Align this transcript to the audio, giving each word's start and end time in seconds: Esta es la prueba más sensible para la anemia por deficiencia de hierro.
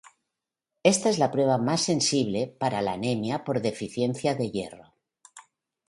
Esta 0.81 1.09
es 1.09 1.19
la 1.19 1.29
prueba 1.29 1.59
más 1.59 1.81
sensible 1.81 2.47
para 2.47 2.81
la 2.81 2.93
anemia 2.93 3.43
por 3.43 3.61
deficiencia 3.61 4.33
de 4.33 4.49
hierro. 4.49 4.95